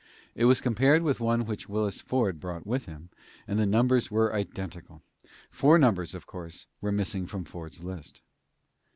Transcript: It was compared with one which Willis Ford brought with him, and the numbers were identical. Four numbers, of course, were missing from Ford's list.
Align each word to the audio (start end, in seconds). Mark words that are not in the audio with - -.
It 0.33 0.45
was 0.45 0.61
compared 0.61 1.03
with 1.03 1.19
one 1.19 1.45
which 1.45 1.69
Willis 1.69 2.01
Ford 2.01 2.39
brought 2.39 2.65
with 2.65 2.87
him, 2.87 3.09
and 3.47 3.59
the 3.59 3.67
numbers 3.67 4.09
were 4.09 4.33
identical. 4.33 5.03
Four 5.51 5.77
numbers, 5.77 6.15
of 6.15 6.25
course, 6.25 6.65
were 6.81 6.91
missing 6.91 7.27
from 7.27 7.43
Ford's 7.43 7.83
list. 7.83 8.23